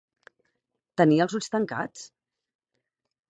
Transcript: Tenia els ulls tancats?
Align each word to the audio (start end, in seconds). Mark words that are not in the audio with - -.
Tenia 1.01 1.27
els 1.27 1.35
ulls 1.39 1.53
tancats? 1.55 2.05